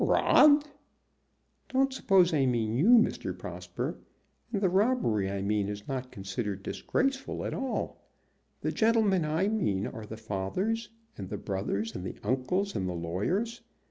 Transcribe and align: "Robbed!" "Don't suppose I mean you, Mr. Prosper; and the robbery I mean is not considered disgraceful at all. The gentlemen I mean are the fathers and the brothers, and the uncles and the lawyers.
"Robbed!" 0.03 0.67
"Don't 1.69 1.93
suppose 1.93 2.33
I 2.33 2.47
mean 2.47 2.75
you, 2.75 2.97
Mr. 2.97 3.37
Prosper; 3.37 3.99
and 4.51 4.59
the 4.59 4.67
robbery 4.67 5.29
I 5.29 5.43
mean 5.43 5.69
is 5.69 5.87
not 5.87 6.11
considered 6.11 6.63
disgraceful 6.63 7.45
at 7.45 7.53
all. 7.53 8.01
The 8.61 8.71
gentlemen 8.71 9.25
I 9.25 9.47
mean 9.47 9.85
are 9.85 10.07
the 10.07 10.17
fathers 10.17 10.89
and 11.19 11.29
the 11.29 11.37
brothers, 11.37 11.93
and 11.93 12.03
the 12.03 12.17
uncles 12.23 12.75
and 12.75 12.89
the 12.89 12.93
lawyers. 12.93 13.61